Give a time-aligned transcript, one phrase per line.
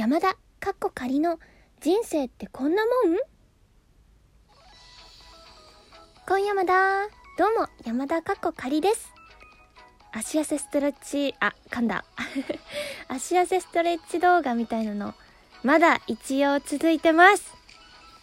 [0.00, 1.38] 山田かっこ仮の
[1.82, 3.18] 人生ってこんなもん？
[6.26, 9.12] 今夜まだどうも山田かっこ仮です。
[10.10, 12.06] 足痩せストレッチあ噛んだ。
[13.08, 15.12] 足痩せストレッチ動画みたいなの
[15.62, 17.52] まだ一応続いてます。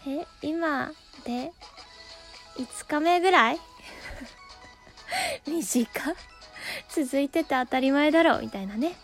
[0.07, 0.91] え今
[1.25, 1.54] で
[2.55, 3.59] 5日目ぐらい？
[5.46, 5.88] 短
[6.89, 8.96] 続いてて当たり前だろうみたいなね。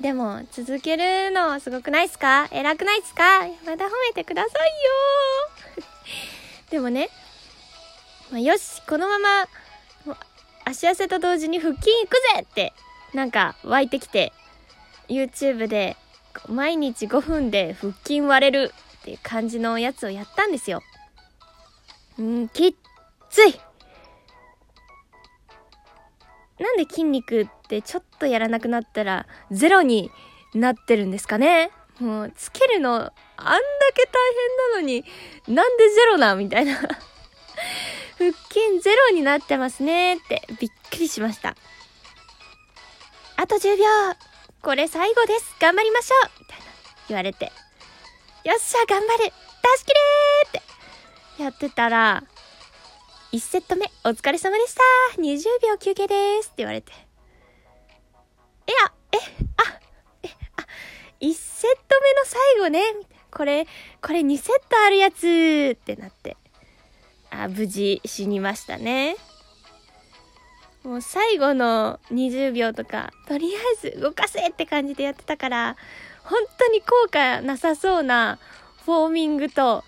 [0.00, 2.48] でも続けるのすごくないっすか？
[2.50, 3.40] 偉くないっすか？
[3.64, 5.84] まだ褒めてくださいよ。
[6.70, 7.08] でもね、
[8.30, 9.46] まあ、よしこのまま
[10.64, 12.72] 足痩せと同時に腹筋いくぜって
[13.14, 14.32] なんか湧いてきて
[15.08, 15.96] YouTube で
[16.48, 20.82] 毎日5分で腹筋割れるっていう感じのやつをやったんですよ。
[22.18, 22.74] うんきっ
[23.30, 23.60] つい。
[26.58, 30.10] なんで筋肉ってちょっとやらなくなったらゼロに
[30.54, 31.70] なってるんですかね？
[32.00, 33.12] もうつけるのあんだ
[33.94, 34.10] け大
[34.72, 35.04] 変なのに
[35.48, 36.34] なんでゼロな？
[36.34, 36.74] みたいな。
[38.18, 41.54] 腹筋ゼロになってますねってびっくりしました。
[43.36, 43.84] あと10秒。
[44.62, 45.54] これ最後です。
[45.60, 46.30] 頑張りましょう。
[46.40, 46.64] みたいな
[47.08, 47.52] 言われて。
[48.44, 49.24] よっしゃ頑張る。
[49.24, 50.62] 出し切れっ
[51.36, 51.42] て。
[51.42, 52.24] やってたら
[53.32, 56.92] 1セット目お疲れ様でした !20 秒休憩ですって言われて。
[56.92, 56.94] い
[58.70, 59.16] や、え、
[59.56, 59.80] あ、
[60.22, 60.66] え、あ、
[61.20, 63.06] 1セット目の最後ね。
[63.30, 63.66] これ、
[64.00, 66.36] これ2セットあるやつってなって。
[67.30, 69.16] あ、無事死にましたね。
[70.84, 75.76] もう最後の20秒とか、とりあえず動かせって感じでやってたから、
[76.22, 78.38] 本当に効果なさそうな
[78.84, 79.82] フォーミングと、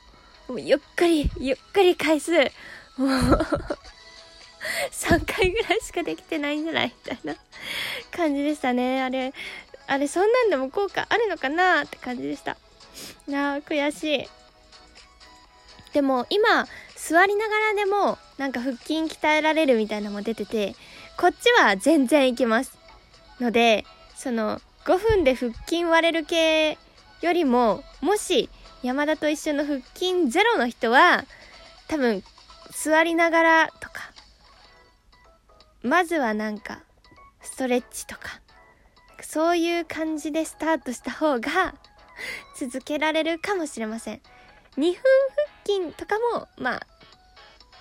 [0.57, 2.33] ゆっくり、ゆっくり回数、
[2.99, 3.09] もう
[4.91, 7.37] 3回ぐらいしかできてないんじゃないみたいな
[8.11, 9.03] 感じでしたね。
[9.03, 9.33] あれ、
[9.87, 12.57] あれ、そんなんでも効果あるのかなって感じでした。
[13.27, 14.29] なあ、悔しい。
[15.93, 20.75] でも今、座りながらでも、なんか腹筋鍛えられるみたいなのも出てて、
[21.17, 22.77] こっちは全然いけます。
[23.41, 23.85] ので、
[24.17, 26.79] その、5分で腹筋割れる系
[27.21, 28.51] よりも、もし、
[28.83, 31.25] 山田と一緒の腹筋ゼロの人は、
[31.89, 32.23] 多分
[32.73, 34.13] 座りながらとか、
[35.83, 36.83] まずはなんか、
[37.41, 38.41] ストレッチとか、
[39.21, 41.75] そういう感じでスタートした方が
[42.57, 44.21] 続けられるかもしれません。
[44.77, 44.95] 2分
[45.67, 46.87] 腹筋とかも、まあ、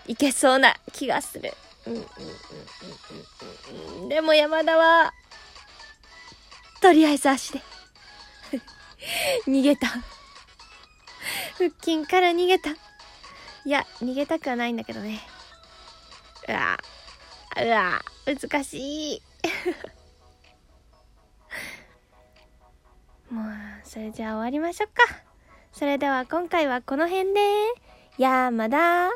[0.08, 1.54] いけそうな気がする。
[4.02, 5.14] うん、でも山田は、
[6.82, 7.62] とりあえず足で
[9.48, 9.88] 逃げた
[11.58, 12.70] 腹筋から逃げた。
[13.68, 15.20] いや、逃げたくはないんだけどね。
[16.48, 16.78] うわ
[17.62, 19.22] うわ難しい。
[23.30, 23.46] もう、
[23.84, 25.04] それじゃあ終わりましょうか。
[25.74, 27.42] それでは今回はこの辺で、
[28.18, 29.10] やまだ